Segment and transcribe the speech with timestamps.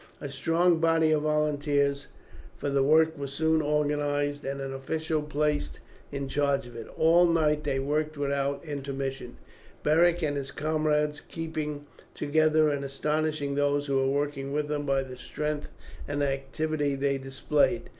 [0.19, 2.07] A strong body of volunteers
[2.57, 5.79] for the work was soon organized, and an official placed
[6.11, 6.87] in charge of it.
[6.97, 9.37] All night they worked without intermission,
[9.83, 11.85] Beric and his comrades keeping
[12.15, 15.69] together and astonishing those who were working with them by the strength
[16.07, 17.87] and activity they displayed.